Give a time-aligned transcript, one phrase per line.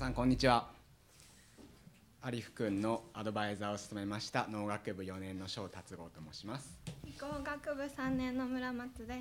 [0.00, 0.66] さんこんにちは。
[2.22, 6.74] アリフ君のアドバイザーを務めました農学部4年の翔達郎と申します。
[7.04, 9.18] 理工学部3年の村松です。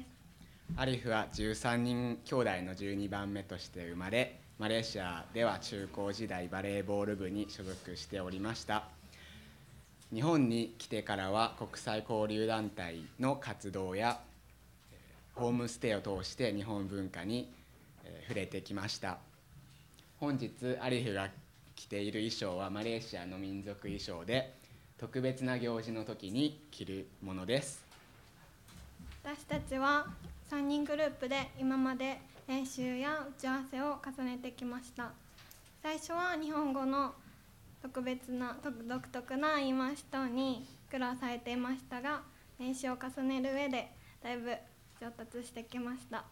[0.77, 8.85] アリフは13人兄弟の12番目として生まれマレーシアでは中高時代バレーボール部に所属しておりました。
[10.13, 14.21] 日本に来てからは国際交流団体の活動や
[14.93, 17.51] えーホームステイを通して日本文化に
[18.05, 19.17] えー触れてきました
[20.19, 20.51] 本日
[20.81, 21.29] アリフが
[21.75, 24.53] 着ている衣装はマレーシアの民族衣装で
[24.97, 27.85] 特別な行事の時に着るものです。
[29.23, 30.07] 私たちは
[30.51, 32.19] 3人グループで今まで
[32.49, 35.13] 練習や打ち合わせを重ねてきました。
[35.81, 37.13] 最初は日本語の
[37.81, 42.23] 特別な独特な言い回し等に苦労されていましたが
[42.59, 43.89] 練習を重ねる上で
[44.21, 44.51] だいぶ
[44.99, 46.25] 上達してきました。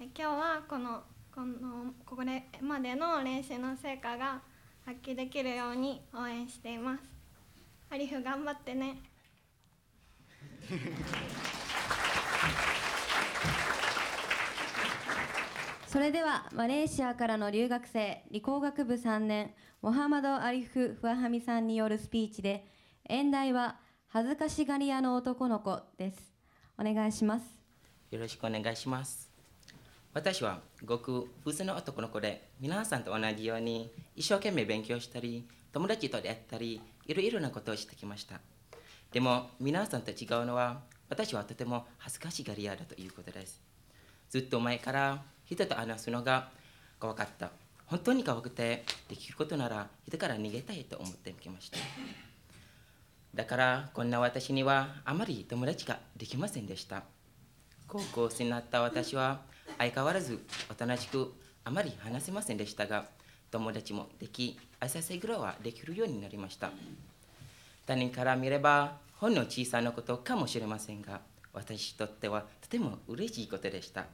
[0.00, 1.02] 今日はこの
[1.38, 4.42] このこれまでの練習の成果が
[4.84, 7.04] 発揮できるように応援しています。
[7.90, 8.96] アリフ頑張ってね。
[15.86, 22.66] それではマレーシアからの留学生理工学部3年モハマド・アリフ・フアハミさんによるスピーチで
[23.08, 23.78] 演題は
[24.08, 26.34] 恥ずかしがり屋の男の子です。
[26.76, 27.56] お願いします。
[28.10, 29.37] よろしくお願いします。
[30.18, 38.40] 私はごく普通の男の子で、皆さんと同じように一生懸命勉強したり、友達と出会ったり、いろいろなことをしてきました。
[39.12, 43.62] でも、皆さんと違うのは、私はとても恥ずかしがり屋だということです。
[44.28, 46.50] ずっと前から人と話すのが
[46.98, 47.52] 怖かった。
[47.86, 51.78] 本当に怖くて、できることなら人から逃げたいと思ってきました。
[53.36, 57.04] だから、こんな私にはあまり友達ができませんでした。
[57.86, 59.46] 高校生になった私は
[59.78, 61.32] 相変わらずおとなしく
[61.64, 63.06] あまり話せませんでしたが
[63.50, 66.70] 友達もでき朝せぐらいはできるようになりました。
[67.86, 71.20] 他人から見ればほんの小さなことかもしれませんが
[71.52, 74.04] 私にとってはとても嬉しいことでした。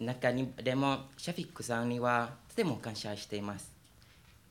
[0.00, 3.70] 中にでもシャフィックさんにはとても感謝しています。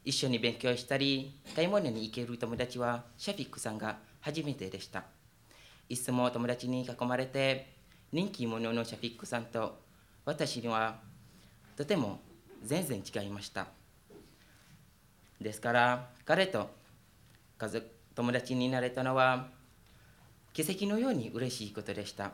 [0.06, 5.04] 一緒に勉強したり買い物に行ける友達はシャフィックさんが初めてでした。
[5.90, 7.79] いつも友達に囲まれて
[8.12, 9.78] 人気者のシャフィックさんと
[10.26, 11.00] 私には
[11.78, 12.20] とても
[12.64, 13.68] 全然違いました。
[15.40, 16.70] ですから彼と
[17.58, 19.48] 家族友達になれたのは
[20.54, 22.32] 奇跡のように嬉しいことでした。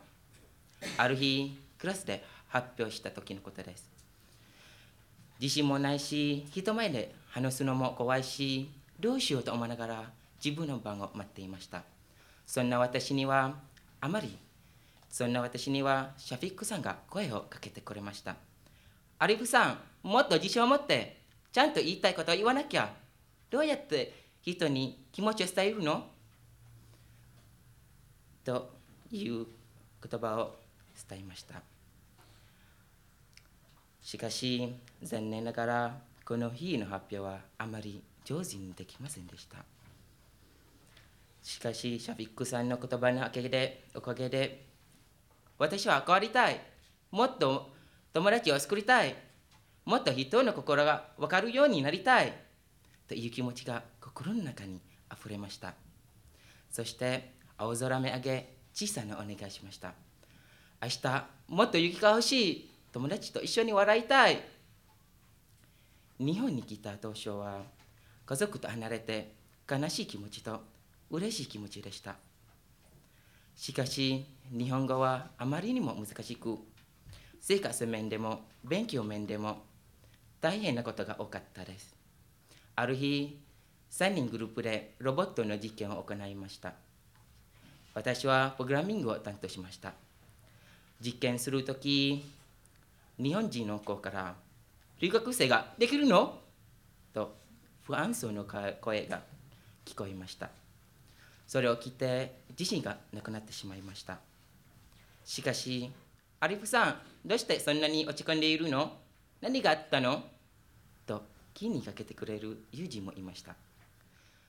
[0.97, 3.89] ある日クラスで発表した時のことです。
[5.41, 8.69] 自信もないし人前で話すのも怖いし
[8.99, 10.03] どうしようと思いながら
[10.43, 11.83] 自分の番を待っていました。
[12.47, 13.55] そんな私には
[13.99, 14.37] あまり
[15.15, 18.35] そんな私にはシャフィックさんが声をかけてくれました。
[19.17, 21.21] アリフさん、もっと自信を持って、
[21.53, 22.93] ちゃんと言いたいことを言わなきゃ。
[23.49, 26.05] どうやって人に気持ちを伝えるの？
[28.43, 28.73] と
[29.09, 29.45] いう
[30.03, 30.55] 言葉を
[31.09, 31.61] 伝えました。
[34.01, 39.59] しかし、残念ながら、この日の発表はあまり上手にできませんでした。
[41.41, 44.74] しかし、シャフィックさんの言葉のおかげで、おかげで、
[45.57, 46.59] 私は変わりたい。
[47.11, 47.73] もっと
[48.13, 49.15] 友達を作りたい。
[49.85, 52.33] もっと人の心が分かるようになりたい。
[53.07, 55.73] という気持ちが心の中にあふれました。
[56.69, 59.93] そして、青空目上げ、小さなお願いしました。
[60.81, 62.71] 明日、もっと雪が欲しい。
[62.91, 64.41] 友達と一緒に笑いたい。
[66.19, 67.63] 日本に来た当初は、
[68.25, 69.35] 家族と離れて
[69.69, 70.61] 悲しい気持ちと
[71.09, 72.15] 嬉しい気持ちでした。
[73.55, 76.59] しかし、日本語はあまりにも難しく、
[77.41, 79.63] 生活面でも勉強面でも
[80.39, 81.95] 大変なことが多かったです。
[82.75, 83.39] ある日、
[83.91, 86.73] 3人グループでロボットの実験を行いました。
[87.93, 89.93] 私はプログラミングを担当しました。
[91.01, 92.23] 実験するとき、
[93.17, 94.35] 日本人の子から、
[94.99, 96.39] 留学生ができるの？
[97.13, 97.35] と
[97.83, 99.21] 不安そうな声が
[99.85, 100.49] 聞こえました。
[101.47, 104.19] それを聞いて自信がなくなってしまいました。
[105.25, 105.91] しかし、
[106.39, 108.93] アリフさん、どうしてそんなに落ち込んでいるの？
[109.41, 110.23] 何があったの？
[111.05, 111.23] と
[111.53, 113.55] 気にかけてくれる友人もいました。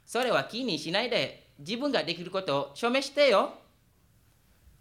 [0.04, 3.54] それは気にしないで自分ができることを証明してよ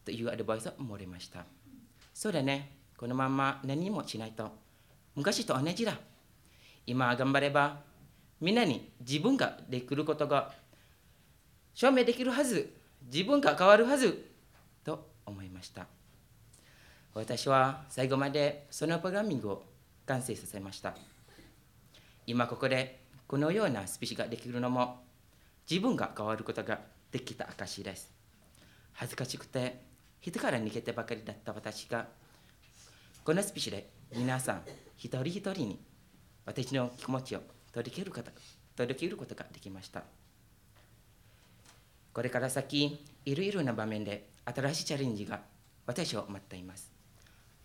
[0.03, 1.45] というアドバイスを漏れました。
[2.13, 4.51] そうだね、このまま何もしないと
[5.15, 5.97] 昔と同じだ。
[6.85, 7.79] 今頑張れば
[8.41, 10.51] みんなに自分ができることが
[11.73, 12.75] 証明できるはず
[13.11, 14.34] 自分が変わるはず
[15.25, 15.87] 思いました。
[17.13, 19.63] 私は最後までそのプログラミングを
[20.05, 20.95] 完成させました。
[22.27, 25.03] 今ここでこのようなスピーチができるのも
[25.69, 26.79] 自分が変わることが
[27.11, 28.11] できた証です。
[28.93, 29.81] 恥ずかしくて
[30.21, 32.07] 人から逃げてばかりだった私が
[33.23, 34.61] このスピーチで皆さん
[34.97, 35.79] 一人一人に
[36.45, 38.31] 私の気持ちを届けること
[38.75, 40.03] 届けることができました。
[42.13, 45.41] これから先いろいろな場面で新しいチャレンジが
[45.87, 46.91] 私を待っています。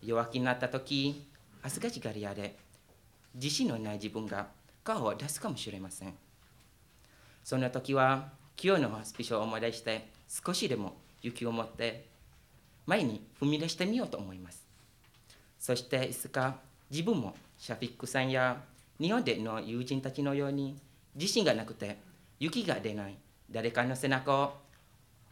[0.01, 1.27] 弱気になった時
[1.61, 2.57] 恥ずかしがり屋で
[3.35, 4.47] 自信のない自分が
[4.83, 6.13] 顔を出すかもしれません。
[7.43, 8.29] そんな時は
[8.61, 12.07] 今日のスピーチを思い出して少しでも勇気を持って
[12.85, 14.65] 前に踏み出してみようと思います。
[15.59, 16.57] そしていつか
[16.89, 18.61] 自分もシャフィックさんや
[18.99, 20.77] 日本での友人たちのように
[21.15, 21.99] 自信がなくて
[22.39, 23.15] 雪が出ない
[23.51, 24.53] 誰かの背中を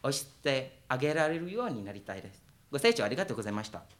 [0.04, 2.44] 押してあげられるようになりたいです。
[2.72, 3.99] ご清聴ありがとうございました。